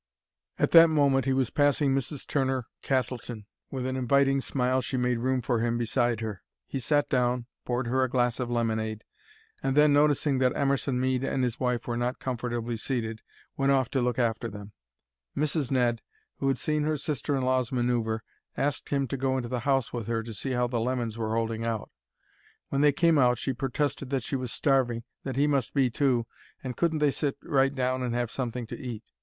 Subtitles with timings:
[0.57, 2.25] At that moment he was passing Mrs.
[2.25, 3.45] Turner Castleton.
[3.69, 6.41] With an inviting smile she made room for him beside her.
[6.65, 9.03] He sat down, poured her a glass of lemonade,
[9.61, 13.21] and then, noticing that Emerson Mead and his wife were not comfortably seated,
[13.55, 14.71] went off to look after them.
[15.37, 15.69] Mrs.
[15.71, 16.01] Ned,
[16.39, 18.21] who had seen her sister in law's manoeuvre,
[18.57, 21.35] asked him to go into the house with her to see how the lemons were
[21.35, 21.91] holding out.
[22.69, 26.25] When they came out she protested that she was starving, that he must be too,
[26.63, 29.03] and couldn't they sit right down and have something to eat?